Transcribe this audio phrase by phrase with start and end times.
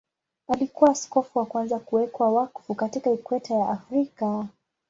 [0.47, 4.47] Alikuwa askofu wa kwanza kuwekwa wakfu katika Ikweta ya Afrika.